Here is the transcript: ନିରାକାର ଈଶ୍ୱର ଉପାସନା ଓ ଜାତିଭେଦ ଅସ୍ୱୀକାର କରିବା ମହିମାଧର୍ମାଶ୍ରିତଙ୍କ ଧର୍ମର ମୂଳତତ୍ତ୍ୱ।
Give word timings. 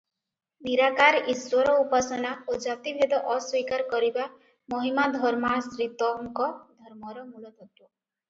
ନିରାକାର 0.67 1.17
ଈଶ୍ୱର 1.33 1.73
ଉପାସନା 1.81 2.31
ଓ 2.53 2.57
ଜାତିଭେଦ 2.63 3.19
ଅସ୍ୱୀକାର 3.33 3.85
କରିବା 3.91 4.25
ମହିମାଧର୍ମାଶ୍ରିତଙ୍କ 4.75 6.49
ଧର୍ମର 6.55 7.27
ମୂଳତତ୍ତ୍ୱ। 7.29 7.85